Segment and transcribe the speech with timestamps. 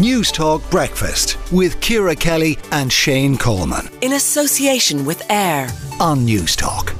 [0.00, 3.86] News Talk Breakfast with Ciara Kelly and Shane Coleman.
[4.00, 5.68] In association with AIR
[6.00, 6.94] on News Talk.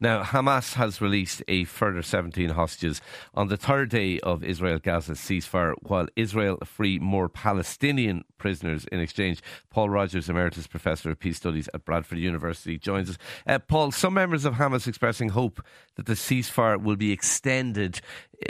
[0.00, 3.00] Now, Hamas has released a further 17 hostages
[3.32, 9.00] on the third day of Israel Gaza ceasefire, while Israel free more Palestinian prisoners in
[9.00, 9.40] exchange.
[9.70, 13.18] Paul Rogers, Emeritus Professor of Peace Studies at Bradford University, joins us.
[13.46, 18.02] Uh, Paul, some members of Hamas expressing hope that the ceasefire will be extended.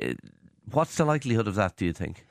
[0.03, 0.15] Uh,
[0.71, 2.27] what's the likelihood of that, do you think?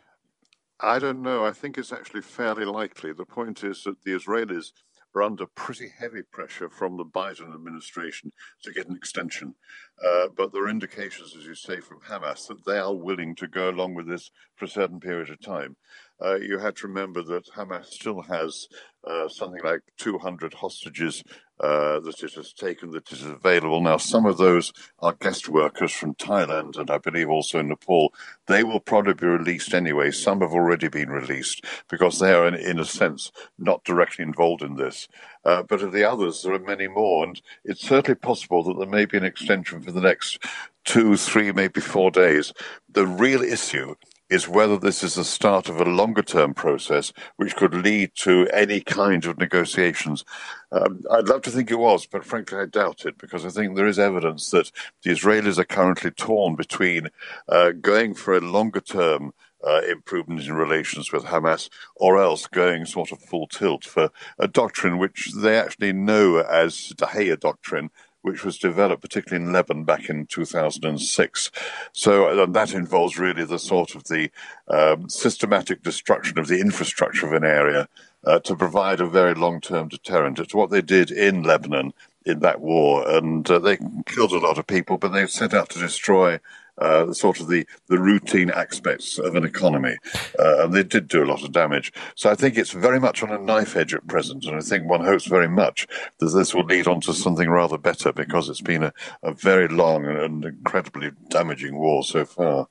[0.79, 1.45] I don't know.
[1.45, 3.13] I think it's actually fairly likely.
[3.13, 4.71] The point is that the Israelis
[5.13, 8.31] are under pretty heavy pressure from the Biden administration
[8.63, 9.55] to get an extension.
[10.03, 13.47] Uh, but there are indications, as you say, from Hamas that they are willing to
[13.47, 15.75] go along with this for a certain period of time.
[16.23, 18.67] Uh, you had to remember that Hamas still has
[19.05, 21.23] uh, something like 200 hostages
[21.61, 23.81] uh, that it has taken that is available.
[23.81, 28.13] Now, some of those are guest workers from Thailand and I believe also Nepal.
[28.47, 30.09] They will probably be released anyway.
[30.09, 34.63] Some have already been released because they are, in, in a sense, not directly involved
[34.63, 35.07] in this.
[35.45, 37.25] Uh, but of the others, there are many more.
[37.25, 40.39] And it's certainly possible that there may be an extension for the next
[40.83, 42.53] two, three, maybe four days.
[42.89, 43.95] The real issue
[44.31, 48.47] is whether this is the start of a longer term process which could lead to
[48.53, 50.23] any kind of negotiations.
[50.71, 53.75] Um, I'd love to think it was, but frankly, I doubt it because I think
[53.75, 54.71] there is evidence that
[55.03, 57.09] the Israelis are currently torn between
[57.49, 59.33] uh, going for a longer term
[59.67, 64.09] uh, improvement in relations with Hamas, or else going sort of full tilt for
[64.39, 67.91] a doctrine which they actually know as the Dahiya doctrine,
[68.21, 71.51] which was developed particularly in Lebanon back in 2006.
[71.91, 74.29] So uh, that involves really the sort of the
[74.67, 77.87] um, systematic destruction of the infrastructure of an area
[78.23, 80.39] uh, to provide a very long-term deterrent.
[80.39, 81.93] It's what they did in Lebanon
[82.25, 85.69] in that war, and uh, they killed a lot of people, but they set out
[85.69, 86.39] to destroy
[86.81, 89.97] uh, sort of the, the routine aspects of an economy.
[90.37, 91.93] Uh, and they did do a lot of damage.
[92.15, 94.45] So I think it's very much on a knife edge at present.
[94.45, 95.87] And I think one hopes very much
[96.19, 98.93] that this will lead on to something rather better because it's been a,
[99.23, 102.67] a very long and incredibly damaging war so far.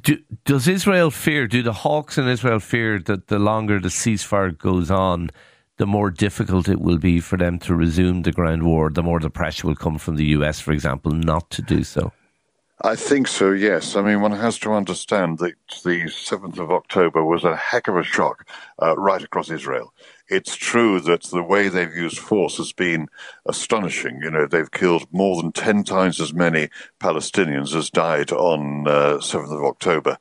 [0.00, 4.56] Do, does Israel fear, do the hawks in Israel fear that the longer the ceasefire
[4.56, 5.30] goes on,
[5.78, 9.18] the more difficult it will be for them to resume the ground war, the more
[9.18, 12.12] the pressure will come from the US, for example, not to do so.
[12.82, 13.96] I think so, yes.
[13.96, 15.54] I mean, one has to understand that
[15.84, 18.48] the 7th of October was a heck of a shock
[18.80, 19.92] uh, right across Israel.
[20.30, 23.08] It's true that the way they've used force has been
[23.46, 24.20] astonishing.
[24.22, 26.68] You know, they've killed more than 10 times as many
[27.00, 30.18] Palestinians as died on uh, 7th of October.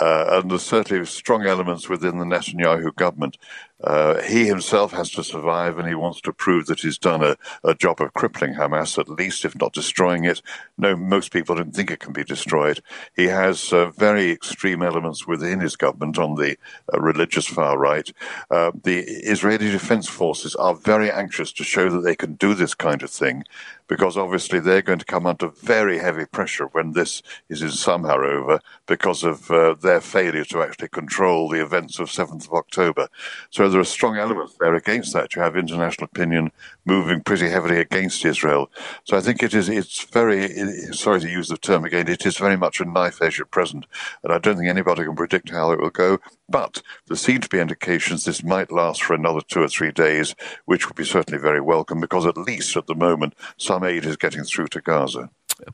[0.00, 3.36] Uh, and there's certainly strong elements within the Netanyahu government
[3.84, 7.36] uh, he himself has to survive and he wants to prove that he's done a,
[7.64, 10.42] a, job of crippling Hamas, at least, if not destroying it.
[10.76, 12.82] No, most people don't think it can be destroyed.
[13.16, 16.58] He has uh, very extreme elements within his government on the
[16.92, 18.10] uh, religious far right.
[18.50, 19.04] Uh, the
[19.50, 23.10] Israeli Defense Forces are very anxious to show that they can do this kind of
[23.10, 23.42] thing
[23.90, 28.60] because obviously they're going to come under very heavy pressure when this is somehow over
[28.86, 33.08] because of uh, their failure to actually control the events of 7th of October.
[33.50, 35.34] So there are strong elements there against that.
[35.34, 36.52] You have international opinion
[36.84, 38.70] moving pretty heavily against Israel.
[39.02, 40.48] So I think it is, it's very,
[40.92, 43.86] sorry to use the term again, it is very much a knife edge at present.
[44.22, 46.20] And I don't think anybody can predict how it will go.
[46.48, 50.34] But there seem to be indications this might last for another two or three days,
[50.64, 54.16] which would be certainly very welcome because at least at the moment, some aid is
[54.16, 55.30] getting through to Gaza.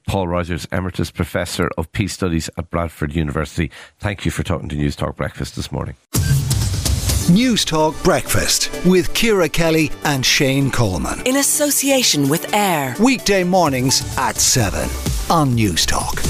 [0.06, 3.70] Paul Rogers, Emeritus Professor of Peace Studies at Bradford University.
[3.98, 5.96] Thank you for talking to News Talk Breakfast this morning.
[7.30, 11.20] News Talk Breakfast with Ciara Kelly and Shane Coleman.
[11.26, 12.94] In association with AIR.
[13.00, 14.88] Weekday mornings at 7
[15.28, 16.22] on News Talk.